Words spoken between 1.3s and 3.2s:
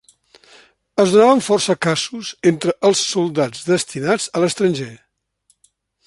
força casos entre els